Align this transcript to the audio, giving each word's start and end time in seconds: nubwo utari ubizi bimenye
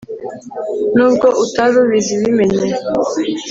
nubwo 0.95 1.27
utari 1.43 1.75
ubizi 1.83 2.13
bimenye 2.21 2.65